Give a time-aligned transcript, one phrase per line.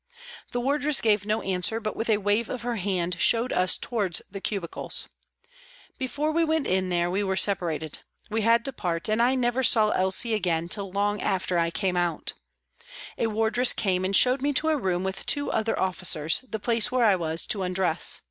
[0.51, 4.23] The wardress gave no answer, but with a wave of her hand showed us towards
[4.31, 5.07] the cubicles.
[5.99, 7.89] Before we went in there we were WALTON GAOL, LIVERPOOL
[8.31, 11.59] 261 separated; we had to part, and I never saw Elsie again till long after
[11.59, 12.33] I came out.
[13.19, 16.91] A wardress came and showed me to a room with two other officers, the place
[16.91, 18.19] where I was to undress.